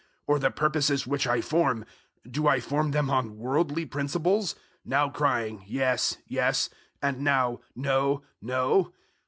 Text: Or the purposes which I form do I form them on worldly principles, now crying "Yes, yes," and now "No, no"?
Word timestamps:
Or 0.25 0.39
the 0.39 0.49
purposes 0.49 1.05
which 1.05 1.27
I 1.27 1.41
form 1.41 1.85
do 2.27 2.47
I 2.47 2.59
form 2.59 2.89
them 2.89 3.11
on 3.11 3.37
worldly 3.37 3.85
principles, 3.85 4.55
now 4.83 5.09
crying 5.11 5.63
"Yes, 5.67 6.17
yes," 6.25 6.71
and 7.03 7.19
now 7.19 7.59
"No, 7.75 8.23
no"? 8.41 8.93